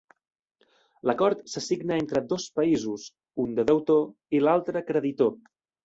L'acord 1.09 1.43
se 1.55 1.63
signa 1.65 1.99
entre 2.05 2.23
dos 2.33 2.47
països, 2.57 3.07
un 3.47 3.55
de 3.61 3.69
deutor 3.71 4.05
i 4.41 4.45
l'altre 4.49 4.87
creditor. 4.93 5.37